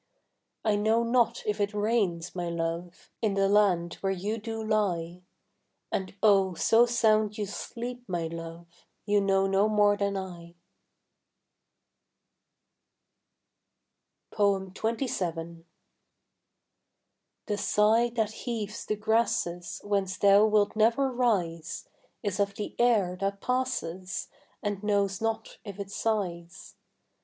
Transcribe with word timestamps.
I 0.65 0.77
know 0.77 1.03
not 1.03 1.43
if 1.45 1.61
it 1.61 1.75
rains, 1.75 2.33
my 2.33 2.49
love, 2.49 3.11
In 3.21 3.35
the 3.35 3.47
land 3.47 3.99
where 4.01 4.11
you 4.11 4.39
do 4.39 4.63
lie; 4.63 5.21
And 5.91 6.15
oh, 6.23 6.55
so 6.55 6.87
sound 6.87 7.37
you 7.37 7.45
sleep, 7.45 8.09
my 8.09 8.25
love, 8.25 8.87
You 9.05 9.21
know 9.21 9.45
no 9.45 9.69
more 9.69 9.95
than 9.95 10.17
I. 10.17 10.55
XXVII. 14.35 15.65
The 17.45 17.57
sigh 17.59 18.09
that 18.15 18.31
heaves 18.31 18.85
the 18.87 18.95
grasses 18.95 19.81
Whence 19.83 20.17
thou 20.17 20.47
wilt 20.47 20.75
never 20.75 21.11
rise 21.11 21.87
Is 22.23 22.39
of 22.39 22.55
the 22.55 22.75
air 22.79 23.15
that 23.19 23.39
passes 23.39 24.29
And 24.63 24.81
knows 24.81 25.21
not 25.21 25.59
if 25.63 25.79
it 25.79 25.91
sighs. 25.91 26.73